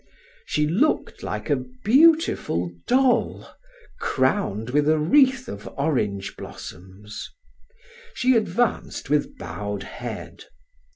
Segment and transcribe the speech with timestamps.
[0.47, 3.47] She looked like a beautiful doll,
[3.99, 7.29] crowned with a wreath of orange blossoms.
[8.15, 10.45] She advanced with bowed head.